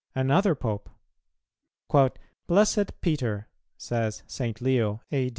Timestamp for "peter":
3.01-3.49